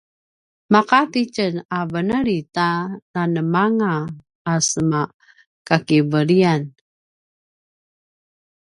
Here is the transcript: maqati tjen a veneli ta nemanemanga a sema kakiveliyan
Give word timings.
maqati 0.71 1.21
tjen 1.33 1.55
a 1.77 1.79
veneli 1.91 2.39
ta 2.55 2.67
nemanemanga 2.91 3.93
a 4.51 4.53
sema 4.69 5.01
kakiveliyan 5.67 6.61